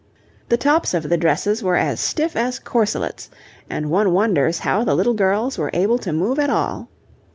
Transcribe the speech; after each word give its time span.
The 0.49 0.57
tops 0.57 0.95
of 0.95 1.09
the 1.09 1.15
dresses 1.19 1.61
were 1.61 1.75
as 1.75 1.99
stiff 1.99 2.35
as 2.35 2.57
corselets, 2.57 3.29
and 3.69 3.91
one 3.91 4.13
wonders 4.13 4.57
how 4.65 4.83
the 4.83 4.95
little 4.95 5.13
girls 5.13 5.59
were 5.59 5.69
able 5.75 5.99
to 5.99 6.11
move 6.11 6.39
at 6.39 6.49
all. 6.49 6.89